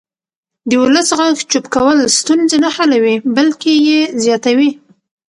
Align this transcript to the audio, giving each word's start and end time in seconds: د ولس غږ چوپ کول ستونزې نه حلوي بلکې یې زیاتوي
د 0.69 0.71
ولس 0.83 1.09
غږ 1.19 1.35
چوپ 1.51 1.65
کول 1.75 1.97
ستونزې 2.19 2.57
نه 2.63 2.69
حلوي 2.75 3.15
بلکې 3.37 3.73
یې 3.87 3.99
زیاتوي 4.23 4.69